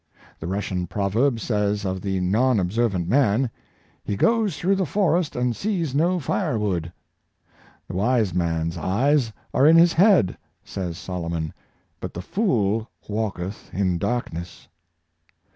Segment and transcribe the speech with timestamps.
[0.39, 3.51] The Rus sian proverb says of the non observant man,"
[4.03, 6.91] He goes through the forest and sees no firewood.""
[7.87, 11.53] The wise man's eyes are in his head," says Solomon,"
[12.01, 14.67] but the fool walketh in darkness."